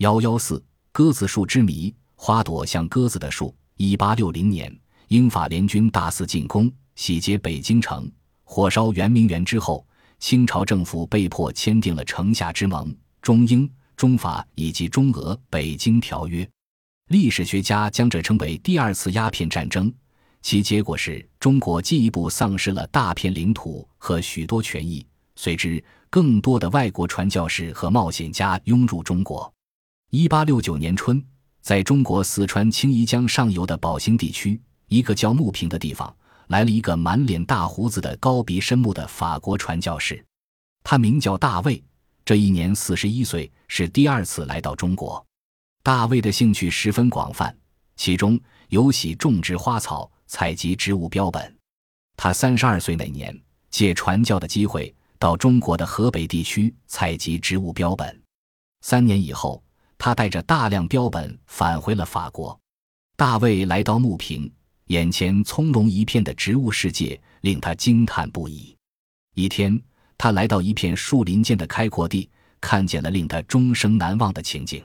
[0.00, 3.54] 幺幺四鸽子树之谜，花朵像鸽子的树。
[3.76, 4.74] 一八六零年，
[5.08, 8.10] 英法联军大肆进攻，洗劫北京城，
[8.42, 9.86] 火烧圆明园之后，
[10.18, 16.42] 清朝政府被迫签订了城下之盟、中英、中法以及中俄《北京条约》。
[17.08, 19.92] 历史学家将这称为第二次鸦片战争，
[20.40, 25.06] 其结果是中国进一步丧失了大片领土和许多权益，
[25.36, 29.52] 随之更多的外国传教士和冒险家涌入中国。
[30.12, 31.24] 一八六九年春。
[31.62, 36.12] 在中国四川青衣江上游的宝兴地区，一个叫木平的地方，
[36.48, 40.24] 来了一个满脸大胡子的高鼻深目的法国传教士，
[40.82, 41.80] 他名叫大卫。
[42.24, 45.24] 这一年四十一岁，是第二次来到中国。
[45.84, 47.56] 大卫的兴趣十分广泛，
[47.94, 51.56] 其中有喜种植花草、采集植物标本。
[52.16, 53.38] 他三十二岁那年，
[53.70, 58.20] 借传教的机会到中国的河北地区采集植物标本。
[58.80, 59.62] 三年以后。
[60.00, 62.58] 他带着大量标本返回了法国。
[63.18, 64.50] 大卫来到木坪，
[64.86, 68.74] 眼前葱茏一片的植物世界令他惊叹不已。
[69.34, 69.78] 一天，
[70.16, 72.30] 他来到一片树林间的开阔地，
[72.62, 74.82] 看见了令他终生难忘的情景。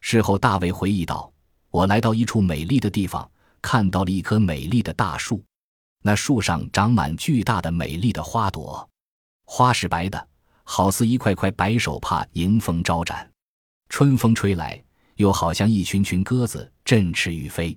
[0.00, 1.32] 事后，大卫回忆道
[1.72, 3.28] ：“我来到一处美丽的地方，
[3.62, 5.42] 看到了一棵美丽的大树，
[6.02, 8.86] 那树上长满巨大的美丽的花朵，
[9.46, 10.28] 花是白的，
[10.62, 13.26] 好似一块块白手帕，迎风招展。”
[13.92, 14.82] 春风吹来，
[15.16, 17.76] 又好像一群群鸽子振翅欲飞。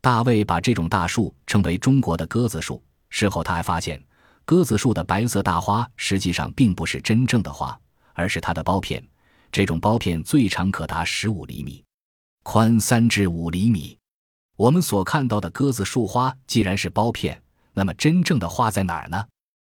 [0.00, 2.80] 大卫把这种大树称为中国的鸽子树。
[3.08, 4.00] 事后他还发现，
[4.44, 7.76] 鸽子树的白色大花实际上并不是真正的花，
[8.12, 9.04] 而是它的苞片。
[9.50, 11.84] 这种苞片最长可达十五厘米，
[12.44, 13.98] 宽三至五厘米。
[14.56, 17.42] 我们所看到的鸽子树花既然是苞片，
[17.74, 19.26] 那么真正的花在哪儿呢？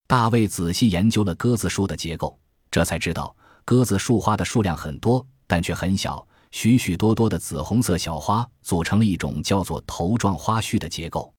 [0.07, 2.37] 大卫仔细研究了鸽子树的结构，
[2.69, 5.25] 这才知道鸽子树花的数量很多。
[5.49, 11.33] 但却很小，许许多多的紫红色小花组成了一种叫做头状花序的结构。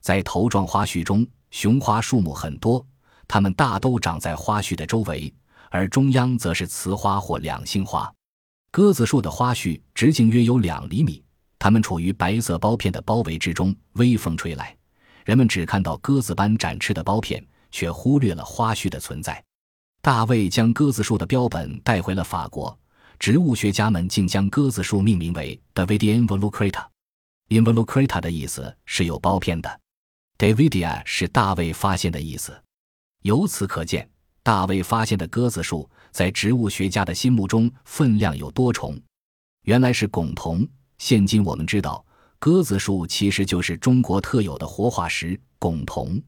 [0.00, 2.82] 在头状花序中，雄花数目很多，
[3.28, 5.30] 它们大都长在花序的周围，
[5.68, 8.10] 而中央则是雌花或两性花。
[8.70, 11.22] 鸽子树的花序直径约有两厘米，
[11.58, 13.76] 它们处于白色苞片的包围之中。
[13.96, 14.74] 微风吹来，
[15.26, 19.44] 人们只看到鸽子般展翅的苞片，却忽略了花序的存在。
[20.00, 22.74] 大卫将鸽子树的标本带回了法国。
[23.20, 26.86] 植物学家们竟将鸽子树命名为 Davidia involucrata。
[27.50, 29.80] involucrata 的意思是有包片的
[30.38, 32.58] ，Davidia 是大卫发现的意思。
[33.20, 34.08] 由此可见，
[34.42, 38.98] 大卫发现的鸽子树在植物学家的心目中分量有多重。
[39.64, 40.66] 原来是汞铜。
[40.96, 42.02] 现今我们知道，
[42.38, 46.18] 鸽子树其实就是中国特有的活化石汞铜。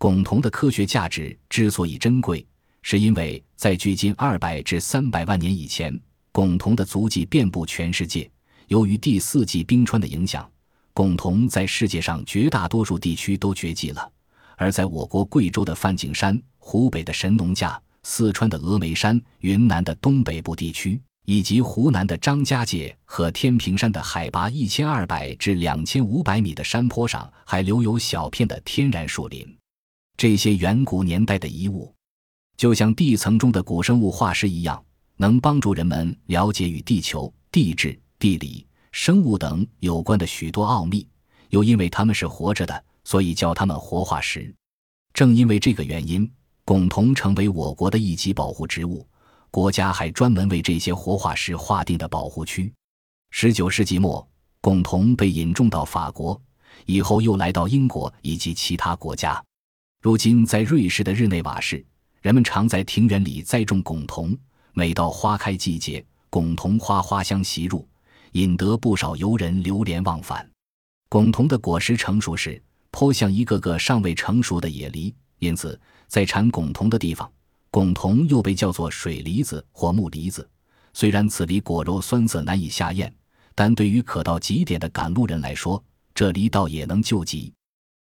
[0.00, 2.44] 汞铜的科学价值之所以珍贵，
[2.82, 5.96] 是因为在距今二百至三百万年以前。
[6.34, 8.28] 汞铜的足迹遍布全世界。
[8.66, 10.50] 由于第四纪冰川的影响，
[10.92, 14.10] 汞铜在世界上绝大多数地区都绝迹了。
[14.56, 29.46] 而在我国贵州的梵净山、湖北的神农架、四川的峨眉山、云南的东北部地区，以及湖南的张家界和天平山的海拔一千二百至两千五百米的山坡上，还留有小片的天然树林。
[30.16, 31.94] 这些远古年代的遗物，
[32.56, 34.84] 就像地层中的古生物化石一样。
[35.16, 41.06] 能帮助人们了解与地球、地质、地理、生物等有关的许多奥秘，
[41.50, 44.52] 又因为它们是活着的，所以叫它们活化石。
[45.12, 46.28] 正因为这个原因，
[46.66, 49.06] 汞铜成为我国的一级保护植物，
[49.50, 52.72] 国家还专门为这些活化石划定的保护区。
[53.30, 54.26] 十九世纪末，
[54.62, 56.40] 汞铜被引种到法国，
[56.86, 59.40] 以后又来到英国以及其他国家。
[60.00, 61.84] 如今，在瑞士的日内瓦市，
[62.20, 64.36] 人们常在庭园里栽种汞铜。
[64.76, 67.86] 每到花开季节，汞铜花花香袭入，
[68.32, 70.50] 引得不少游人流连忘返。
[71.08, 77.30] 汞铜的果实成熟时，颇像一个个尚未成熟的野梨，因此在产汞铜的地方，
[77.70, 80.48] 汞铜又被叫做水梨子或木梨子。
[80.92, 83.14] 虽然此梨果肉酸涩难以下咽，
[83.54, 85.80] 但对于渴到极点的赶路人来说，
[86.12, 87.52] 这梨倒也能救急。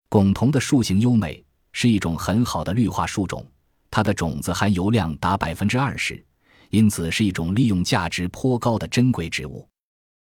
[0.09, 1.43] 汞铜的树形优美，
[1.73, 3.45] 是一种很好的绿化树种，
[3.89, 6.23] 它的种子含油量达百分之二十。
[6.71, 9.70] 因此，是一种利用价值颇高的珍贵植物。